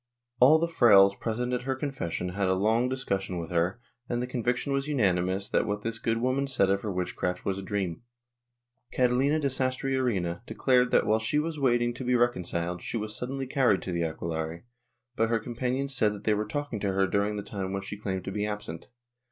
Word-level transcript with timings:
All 0.39 0.57
the 0.57 0.65
frailes 0.67 1.13
present 1.15 1.53
at 1.53 1.61
her 1.61 1.75
confession 1.75 2.29
had 2.29 2.47
a 2.47 2.55
long 2.55 2.89
discussion 2.89 3.37
with 3.37 3.51
her 3.51 3.79
and 4.09 4.19
the 4.19 4.25
conviction 4.25 4.73
was 4.73 4.87
unanimous 4.87 5.47
that 5.49 5.67
what 5.67 5.83
this 5.83 5.99
good 5.99 6.17
woman 6.17 6.47
said 6.47 6.71
of 6.71 6.81
her 6.81 6.91
witchcraft 6.91 7.45
was 7.45 7.59
a 7.59 7.61
dream. 7.61 8.01
Catalina 8.91 9.39
de 9.39 9.47
Sastrearena 9.49 10.41
declared 10.47 10.89
that, 10.89 11.05
while 11.05 11.19
she 11.19 11.37
was 11.37 11.59
waiting 11.59 11.93
to 11.93 12.03
be 12.03 12.15
reconciled, 12.15 12.81
she 12.81 12.97
was 12.97 13.15
suddenly 13.15 13.45
carried 13.45 13.83
to 13.83 13.91
the 13.91 14.03
aquelarre, 14.03 14.65
but 15.15 15.29
her 15.29 15.37
companions 15.37 15.95
said 15.95 16.13
that 16.13 16.23
they 16.23 16.33
were 16.33 16.45
talking 16.47 16.79
to 16.79 16.93
her 16.93 17.05
during 17.05 17.35
the 17.35 17.43
time 17.43 17.71
when 17.71 17.83
she 17.83 17.95
claimed 17.95 18.23
to 18.23 18.31
be 18.31 18.43
absent. 18.43 18.87